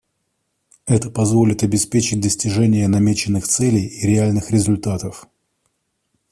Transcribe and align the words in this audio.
Это 0.87 1.11
позволит 1.11 1.61
обеспечить 1.61 2.21
достижение 2.21 2.87
намеченных 2.87 3.47
целей 3.47 3.85
и 3.85 4.07
реальных 4.07 4.49
результатов. 4.49 5.27